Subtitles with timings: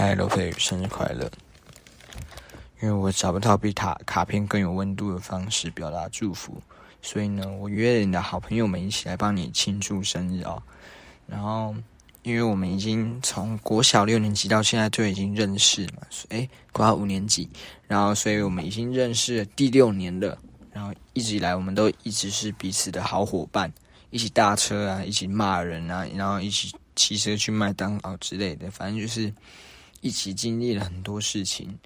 [0.00, 1.30] 嗨，罗佩宇，生日快乐！
[2.80, 6.58] 因为我找不到比卡卡片更有温度的方式表达祝福，
[7.02, 10.62] 所以呢，我约了你的好朋友们一起来帮你庆祝生日哦。
[11.26, 11.74] 然后，
[12.22, 17.46] 因为我们已经从国小六年级到现在就已经认识嘛，哎，国小五年级，
[17.86, 20.38] 然后，所以我们已经认识了第六年了。
[20.72, 23.70] 然后一直以来，我们都一直是彼此的好伙伴，
[24.08, 29.30] 一起搭车啊，一起骂人啊，然后一起骑车去麦当劳之类的，反正就是
[30.00, 31.78] 一起经历了很多事情。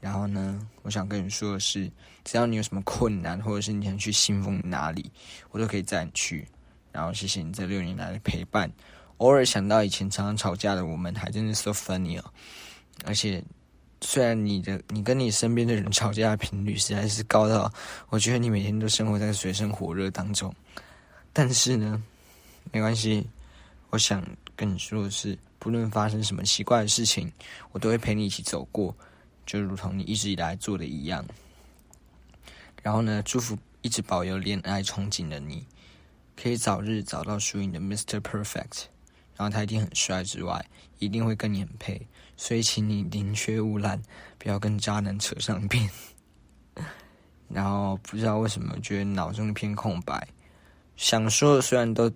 [0.00, 1.90] 然后呢，我想跟你说的是，
[2.24, 5.10] 只要你有什么困难，或者是你想去信奉哪里，
[5.50, 6.46] 我都可以带你去。
[6.90, 8.70] 然后谢谢你这六年来的陪伴，
[9.18, 12.24] 偶尔想到以前常常吵架的我们，还真的 so funny 哦。
[13.04, 13.42] 而且
[14.00, 17.70] 虽然你的你跟你身边的人吵架的频率实在是高到，
[18.08, 20.54] 我觉得你每天都生活在水深火热当中，
[21.32, 22.02] 但是呢，
[22.72, 23.26] 没关系。
[23.90, 24.24] 我想
[24.56, 27.32] 跟你说的是，不论发生什么奇怪的事情，
[27.70, 28.96] 我都会陪你一起走过。
[29.46, 31.24] 就如同你一直以来做的一样，
[32.82, 35.66] 然后呢，祝福一直保有恋爱憧憬的你，
[36.36, 38.20] 可以早日找到属于你的 Mr.
[38.20, 38.86] Perfect。
[39.36, 40.62] 然后他一定很帅之外，
[40.98, 44.00] 一定会跟你很配，所以请你宁缺毋滥，
[44.38, 45.88] 不要跟渣男扯上边。
[47.48, 50.28] 然后不知道为什么，觉得脑中一片空白，
[50.96, 52.12] 想说的虽然都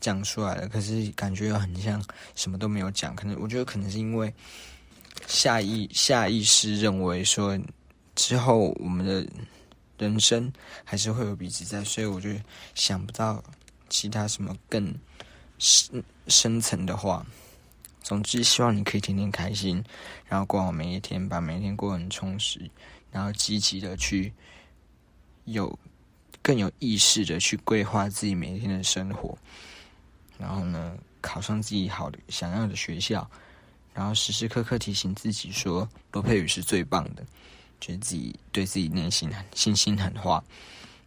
[0.00, 2.02] 讲出来了，可是感觉又很像
[2.34, 3.14] 什么都没有讲。
[3.16, 4.32] 可能我觉得可能是因为。
[5.26, 7.58] 下意下意识认为说，
[8.14, 9.26] 之后我们的
[9.96, 10.52] 人生
[10.84, 12.28] 还是会有彼此在，所以我就
[12.74, 13.42] 想不到
[13.88, 14.94] 其他什么更
[15.58, 17.26] 深深层的话。
[18.02, 19.82] 总之，希望你可以天天开心，
[20.28, 22.70] 然后过好每一天，把每一天过得很充实，
[23.10, 24.30] 然后积极的去
[25.46, 25.76] 有
[26.42, 29.36] 更有意识的去规划自己每一天的生活，
[30.38, 33.28] 然后呢，考上自己好的想要的学校。
[33.94, 37.24] 然后时时刻刻提醒自己说，罗佩宇是最棒的，
[37.80, 40.44] 觉得自己对自己内心很信心很话，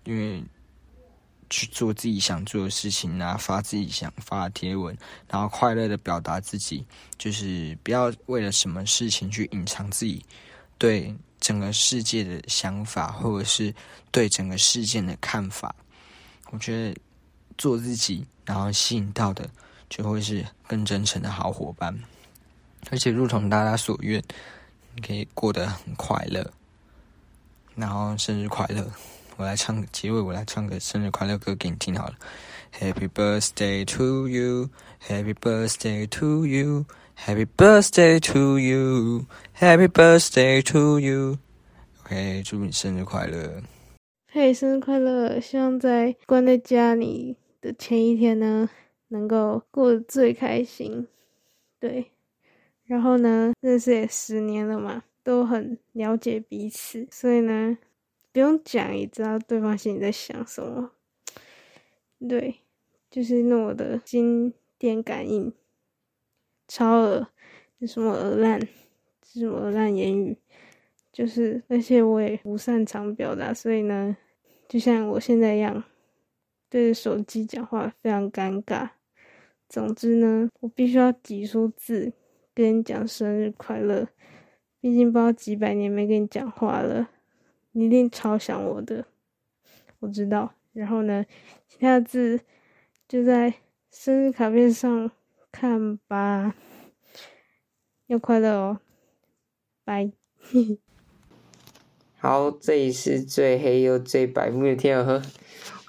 [0.06, 0.44] 因为
[1.52, 6.84] 去做自己想做的事情啊，发自己想发的贴文，然后快乐的表达自己，
[7.18, 10.26] 就是不要为了什么事情去隐藏自己
[10.80, 13.72] 对整个世界的想法，或者是
[14.12, 15.76] 对整个事件的看法。
[16.50, 17.00] 我觉得
[17.60, 19.48] 做自己，然后吸引到的
[19.88, 21.96] 就会是更真诚的好伙伴。
[22.90, 24.24] 而且如同大家所愿，
[24.96, 26.44] 你可以过得很快乐。
[27.76, 28.90] 然后生日快乐！
[29.38, 32.16] 我来唱结尾，我来唱个生日快乐歌给你听好了。
[32.78, 34.70] Happy birthday to you,
[35.06, 39.26] Happy birthday to you, Happy birthday to you,
[39.58, 41.38] Happy birthday to you.
[42.04, 43.62] OK，祝你生日快乐！
[44.32, 45.40] 嘿，生日快乐！
[45.40, 48.70] 希望在关在家里的前一天呢，
[49.10, 51.08] 能够过得最开心。
[51.80, 52.12] 对。
[52.86, 57.78] 然后呢，认识也十年了嘛，都很了解彼此，所以呢，
[58.32, 60.92] 不用讲也知道对方心里在想什么。
[62.28, 62.62] 对，
[63.12, 65.54] 就是那我的心电感应，
[66.68, 67.28] 超耳，
[67.86, 68.60] 什么耳烂，
[69.22, 70.36] 什么耳烂言语，
[71.14, 74.18] 就是，而且我也不擅长表达，所以呢，
[74.68, 75.84] 就像我现在一样，
[76.70, 78.90] 对着手机讲话非常尴尬。
[79.68, 82.14] 总之呢，我必须要挤出字。
[82.56, 84.10] 跟你讲生日快乐，
[84.82, 87.10] 毕竟不知道几百年没跟你讲话了，
[87.72, 89.06] 你一定超想我的，
[90.00, 90.54] 我知道。
[90.74, 91.26] 然后呢，
[91.68, 92.42] 其他的字
[93.08, 93.54] 就在
[93.90, 95.10] 生日卡片上
[95.52, 96.54] 看吧。
[98.08, 98.80] 要快乐哦，
[99.86, 100.12] 拜。
[102.18, 105.22] 好，这里是最黑又最白目的天鹅河，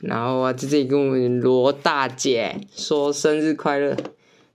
[0.01, 3.97] 然后我在这里跟我们罗大姐说生日快乐。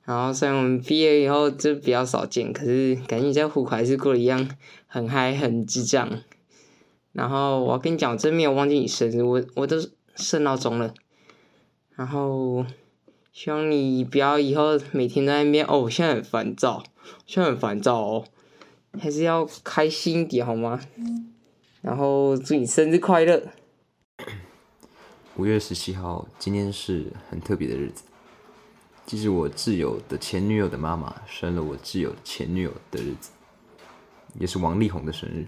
[0.03, 4.47] 然后虽然我们毕业以后就比较少见，可是感觉在虎口还是过得一样
[4.85, 6.07] 很嗨很智障。
[7.11, 9.77] 然后我要跟你讲，我真没有忘记你生日，我我都
[10.15, 10.93] 设闹钟了。
[11.95, 12.65] 然后
[13.33, 16.83] 希望你不要以后每天都在那边哦，现在很烦躁，
[17.25, 18.25] 现在很烦躁哦，
[18.99, 20.79] 还是要开心一点好吗？
[21.81, 23.41] 然后祝你生日快乐。
[25.37, 28.03] 五月十七号，今天是很特别的日子。
[29.05, 33.31] 既是我挚友的前女友的妈妈生了我挚友前女友的日子，
[34.39, 35.45] 也是王力宏的生日，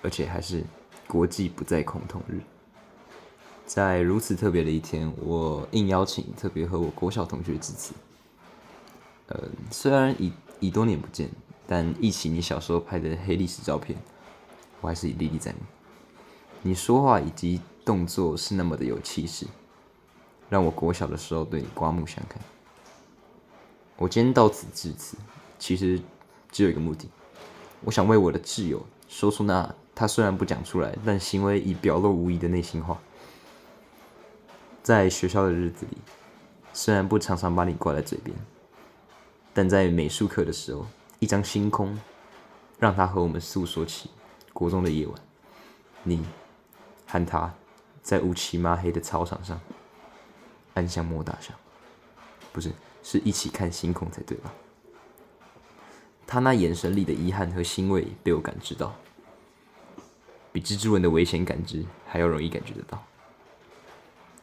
[0.00, 0.64] 而且还是
[1.06, 2.40] 国际不再恐同日。
[3.66, 7.92] 在如此特别的一天，我应邀请特别和我国小同学致辞。
[9.26, 9.38] 呃，
[9.70, 11.28] 虽然已已多年不见，
[11.66, 13.98] 但忆起你小时候拍的黑历史照片，
[14.80, 15.58] 我还是历历在目。
[16.62, 19.46] 你说话以及动作是那么的有气势。
[20.48, 22.42] 让我国小的时候对你刮目相看。
[23.96, 25.16] 我今天到此致辞，
[25.58, 26.00] 其实
[26.50, 27.08] 只有一个目的，
[27.82, 32.98] 我想为我的挚友说出那他虽然不讲出来，但行为已表露无遗的内心话。
[34.82, 35.98] 在学校的日子里，
[36.72, 38.36] 虽然不常常把你挂在嘴边，
[39.52, 40.84] 但在美术课的时候，
[41.20, 41.96] 一张星空，
[42.78, 44.10] 让他和我们诉说起
[44.52, 45.14] 国中的夜晚，
[46.02, 46.24] 你
[47.06, 47.54] 和他
[48.02, 49.60] 在乌漆抹黑的操场上，
[50.74, 51.54] 暗香莫大香，
[52.52, 54.52] 不是，是一起看星空才对吧？
[56.26, 58.94] 他那眼神里的遗憾和欣慰被我感知到，
[60.52, 63.04] 比蜘蛛人的危险感知还要容易感觉得到。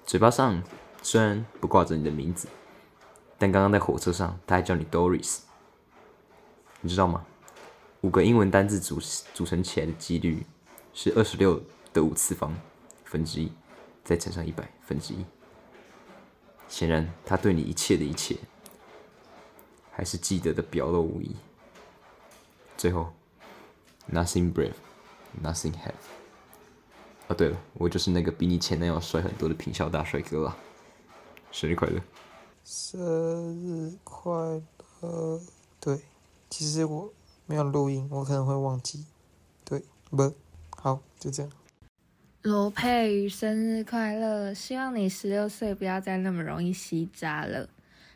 [0.06, 0.62] 嘴巴上
[1.02, 2.48] 虽然不挂着你的名字，
[3.38, 5.40] 但刚刚在火车上他还叫你 Doris，
[6.82, 7.26] 你知道吗？
[8.02, 9.00] 五个英文单字组
[9.34, 10.46] 组成起来的几率
[10.94, 11.62] 是二十六
[11.94, 12.54] 的五次方
[13.08, 13.52] 分之一，
[14.04, 15.26] 再乘上一百分之一。
[16.68, 18.38] 显然，他对你一切的一切
[19.90, 21.36] 还是记得的表露无遗。
[22.78, 23.12] 最后
[24.12, 24.74] ，nothing brave,
[25.42, 25.94] nothing have。
[27.30, 30.58] 哦，对了，我就是那个比你前男友帅很多的平校大帅哥了。
[31.52, 32.02] 生日快乐！
[32.64, 32.90] 生
[33.64, 34.32] 日快
[35.02, 35.42] 乐！
[35.80, 36.02] 对，
[36.50, 37.12] 其实我
[37.46, 39.06] 没有录音，我可能会忘记。
[39.64, 40.34] 对，不，
[40.76, 41.52] 好，就这样。
[42.48, 44.54] 罗佩瑜生日快乐！
[44.54, 47.68] 希望你十六岁不要再那么容易吸渣了，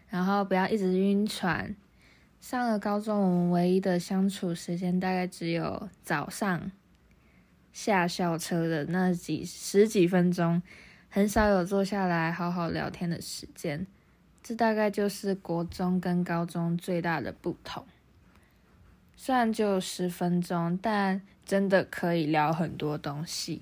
[0.07, 1.75] 然后不要一直晕船。
[2.39, 6.72] 上了高中，我们唯一的相处时间大概只有早上
[7.74, 10.63] 下校车的那几十几分钟，
[11.10, 13.86] 很少有坐下来好好聊天的时间。
[14.42, 17.86] 这大概就是国中跟高中最大的不同。
[19.18, 23.62] 虽然只有十分钟，但真的可以聊很多东西，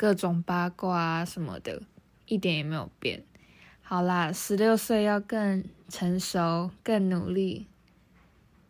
[0.00, 1.82] 各种八卦啊什么的，
[2.24, 3.22] 一点也没有变。
[3.82, 7.66] 好啦，十六岁要更成熟、更努力。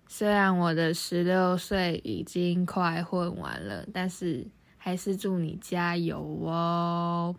[0.09, 4.45] 虽然我的十六岁已经快混完了，但是
[4.77, 7.37] 还是祝你加油哦！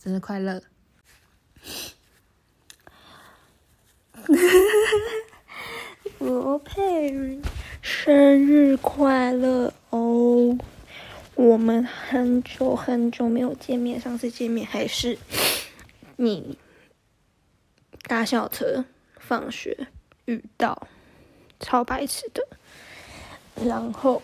[0.00, 0.60] 生日快乐！
[6.18, 7.40] 罗佩瑜，
[7.80, 10.51] 生日快乐哦！
[11.34, 15.18] 我们很久很久没有见面，上次见面还是
[16.16, 16.58] 你
[18.04, 18.84] 搭校车
[19.18, 19.88] 放学
[20.26, 20.88] 遇到。
[21.64, 22.44] 超白痴的，
[23.64, 24.20] 然后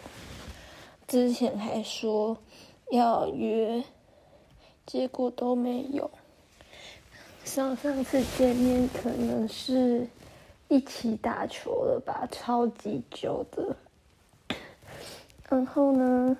[1.06, 2.36] 之前还说
[2.90, 3.84] 要约，
[4.84, 6.10] 结果都没有。
[7.44, 10.08] 上上次见面可能是
[10.66, 13.76] 一起打球了吧，超级久的。
[15.48, 16.36] 然后呢，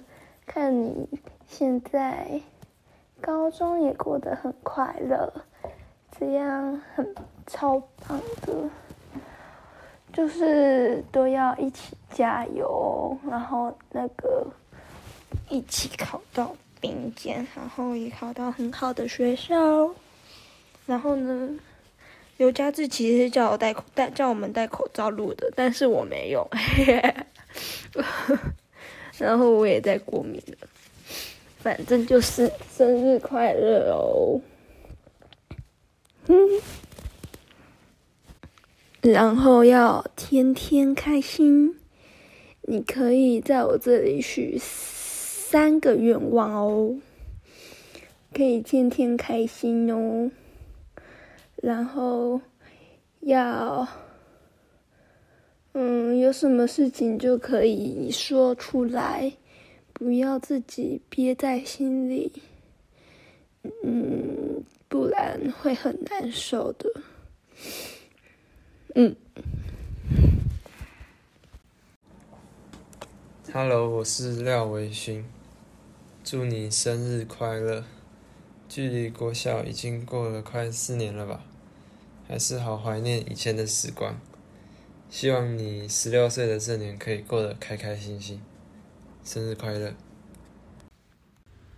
[0.49, 1.07] 看你
[1.47, 2.41] 现在
[3.21, 5.33] 高中也过得很快乐，
[6.19, 7.15] 这样很
[7.47, 7.79] 超
[8.09, 8.69] 棒的。
[10.11, 14.45] 就是都要一起加油，然后那个
[15.51, 19.55] 一起考到顶尖，然后也考到很好的学校。
[20.87, 21.51] 然后呢，
[22.39, 26.49] 刘佳志其实叫我戴口戴叫我们戴口罩录的，但是我没有。
[29.19, 30.69] 然后我也在过敏了，
[31.59, 34.41] 反正就是生日快乐哦。
[36.27, 36.61] 嗯。
[39.01, 41.77] 然后要天天开心，
[42.63, 46.97] 你可以在我这里许三个愿望哦，
[48.35, 50.31] 可以天天开心哦。
[51.63, 52.41] 然后
[53.21, 53.87] 要，
[55.81, 59.35] 嗯，有什么事情就可以说出来，
[59.93, 62.33] 不要自己憋在心里，
[63.85, 66.91] 嗯，不然会很难受的。
[68.97, 69.15] 嗯
[73.53, 75.25] ，Hello，我是廖维勋，
[76.25, 77.85] 祝你生日快乐！
[78.69, 81.45] 距离国小已经过了快四年了吧，
[82.27, 84.21] 还是好怀念以前的时光。
[85.11, 88.41] 希望你十六岁的这年可以过得开开心心，
[89.25, 89.95] 生日快乐！